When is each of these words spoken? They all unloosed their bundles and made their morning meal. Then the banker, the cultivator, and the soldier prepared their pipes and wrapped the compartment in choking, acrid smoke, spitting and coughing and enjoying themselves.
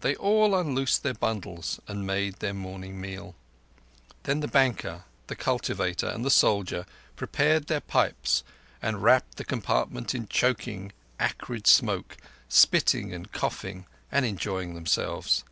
They 0.00 0.16
all 0.16 0.52
unloosed 0.56 1.04
their 1.04 1.14
bundles 1.14 1.78
and 1.86 2.04
made 2.04 2.40
their 2.40 2.52
morning 2.52 3.00
meal. 3.00 3.36
Then 4.24 4.40
the 4.40 4.48
banker, 4.48 5.04
the 5.28 5.36
cultivator, 5.36 6.08
and 6.08 6.24
the 6.24 6.28
soldier 6.30 6.86
prepared 7.14 7.68
their 7.68 7.80
pipes 7.80 8.42
and 8.82 9.00
wrapped 9.00 9.36
the 9.36 9.44
compartment 9.44 10.12
in 10.12 10.26
choking, 10.26 10.90
acrid 11.20 11.68
smoke, 11.68 12.16
spitting 12.48 13.14
and 13.14 13.30
coughing 13.30 13.86
and 14.10 14.26
enjoying 14.26 14.74
themselves. 14.74 15.44